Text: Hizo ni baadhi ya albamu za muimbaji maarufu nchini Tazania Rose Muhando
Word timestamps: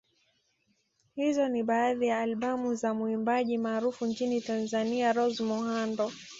Hizo 1.15 1.47
ni 1.49 1.63
baadhi 1.63 2.07
ya 2.07 2.19
albamu 2.21 2.75
za 2.75 2.93
muimbaji 2.93 3.57
maarufu 3.57 4.05
nchini 4.05 4.41
Tazania 4.41 5.13
Rose 5.13 5.43
Muhando 5.43 6.11